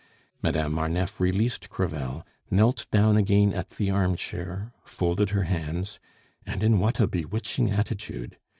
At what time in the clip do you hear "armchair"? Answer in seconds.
3.91-4.73